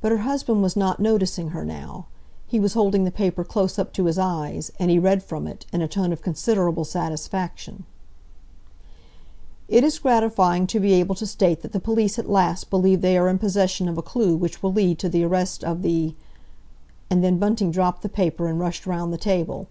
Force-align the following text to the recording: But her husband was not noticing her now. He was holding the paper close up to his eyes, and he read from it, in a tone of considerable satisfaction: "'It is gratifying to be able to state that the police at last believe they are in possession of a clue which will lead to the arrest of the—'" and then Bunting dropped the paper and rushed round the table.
But 0.00 0.12
her 0.12 0.18
husband 0.18 0.62
was 0.62 0.76
not 0.76 1.00
noticing 1.00 1.48
her 1.48 1.64
now. 1.64 2.06
He 2.46 2.60
was 2.60 2.74
holding 2.74 3.02
the 3.02 3.10
paper 3.10 3.42
close 3.42 3.80
up 3.80 3.92
to 3.94 4.04
his 4.04 4.16
eyes, 4.16 4.70
and 4.78 4.92
he 4.92 4.98
read 5.00 5.24
from 5.24 5.48
it, 5.48 5.66
in 5.72 5.82
a 5.82 5.88
tone 5.88 6.12
of 6.12 6.22
considerable 6.22 6.84
satisfaction: 6.84 7.84
"'It 9.66 9.82
is 9.82 9.98
gratifying 9.98 10.68
to 10.68 10.78
be 10.78 10.92
able 10.92 11.16
to 11.16 11.26
state 11.26 11.62
that 11.62 11.72
the 11.72 11.80
police 11.80 12.16
at 12.16 12.30
last 12.30 12.70
believe 12.70 13.00
they 13.00 13.18
are 13.18 13.28
in 13.28 13.38
possession 13.40 13.88
of 13.88 13.98
a 13.98 14.02
clue 14.02 14.36
which 14.36 14.62
will 14.62 14.72
lead 14.72 15.00
to 15.00 15.08
the 15.08 15.24
arrest 15.24 15.64
of 15.64 15.82
the—'" 15.82 16.14
and 17.10 17.24
then 17.24 17.38
Bunting 17.40 17.72
dropped 17.72 18.02
the 18.02 18.08
paper 18.08 18.46
and 18.46 18.60
rushed 18.60 18.86
round 18.86 19.12
the 19.12 19.18
table. 19.18 19.66